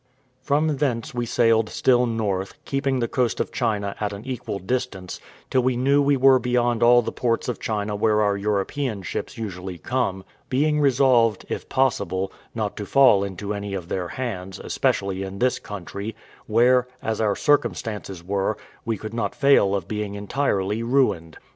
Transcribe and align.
From 0.41 0.77
thence 0.77 1.13
we 1.13 1.27
sailed 1.27 1.69
still 1.69 2.07
north, 2.07 2.55
keeping 2.65 2.97
the 3.01 3.07
coast 3.07 3.39
of 3.39 3.51
China 3.51 3.95
at 3.99 4.11
an 4.13 4.25
equal 4.25 4.57
distance, 4.57 5.19
till 5.51 5.61
we 5.61 5.77
knew 5.77 6.01
we 6.01 6.17
were 6.17 6.39
beyond 6.39 6.81
all 6.81 7.03
the 7.03 7.11
ports 7.11 7.47
of 7.47 7.59
China 7.59 7.95
where 7.95 8.19
our 8.19 8.35
European 8.35 9.03
ships 9.03 9.37
usually 9.37 9.77
come; 9.77 10.25
being 10.49 10.81
resolved, 10.81 11.45
if 11.49 11.69
possible, 11.69 12.31
not 12.55 12.75
to 12.77 12.85
fall 12.87 13.23
into 13.23 13.53
any 13.53 13.75
of 13.75 13.89
their 13.89 14.07
hands, 14.07 14.57
especially 14.57 15.21
in 15.21 15.37
this 15.37 15.59
country, 15.59 16.15
where, 16.47 16.87
as 17.03 17.21
our 17.21 17.35
circumstances 17.35 18.23
were, 18.23 18.57
we 18.83 18.97
could 18.97 19.13
not 19.13 19.35
fail 19.35 19.75
of 19.75 19.87
being 19.87 20.15
entirely 20.15 20.81
ruined. 20.81 21.37